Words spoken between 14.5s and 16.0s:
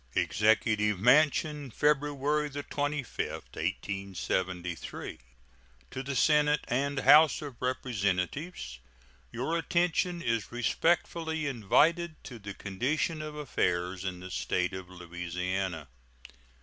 of Louisiana.